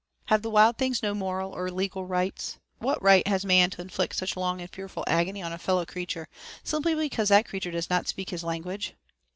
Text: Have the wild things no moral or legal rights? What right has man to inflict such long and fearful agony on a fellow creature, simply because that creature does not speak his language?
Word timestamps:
Have 0.29 0.41
the 0.41 0.49
wild 0.49 0.79
things 0.79 1.03
no 1.03 1.13
moral 1.13 1.51
or 1.51 1.69
legal 1.69 2.05
rights? 2.07 2.57
What 2.79 2.99
right 3.03 3.27
has 3.27 3.45
man 3.45 3.69
to 3.69 3.83
inflict 3.83 4.15
such 4.15 4.35
long 4.35 4.59
and 4.59 4.67
fearful 4.67 5.03
agony 5.05 5.43
on 5.43 5.53
a 5.53 5.59
fellow 5.59 5.85
creature, 5.85 6.27
simply 6.63 6.95
because 6.95 7.29
that 7.29 7.45
creature 7.47 7.69
does 7.69 7.91
not 7.91 8.07
speak 8.07 8.31
his 8.31 8.43
language? 8.43 8.95